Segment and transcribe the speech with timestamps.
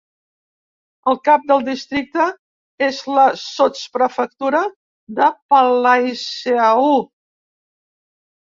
[1.11, 2.25] El cap del districte
[2.87, 4.63] és la sotsprefectura
[5.21, 6.93] de Palaiseau.